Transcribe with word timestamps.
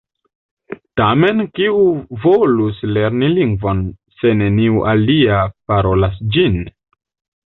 Tamen, 0.99 1.41
kiu 1.57 1.81
volus 2.23 2.79
lerni 2.95 3.29
lingvon, 3.33 3.83
se 4.21 4.31
neniu 4.39 4.81
alia 4.95 5.43
parolas 5.73 6.17
ĝin? 6.37 6.57